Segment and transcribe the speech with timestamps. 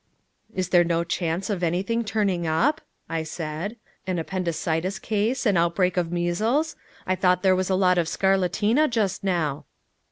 [0.55, 3.75] "Is there no chance of anything turning up?" I said.
[4.07, 6.75] "An appendicitis case an outbreak of measles?
[7.05, 9.65] I thought there was a lot of scarlatina just now."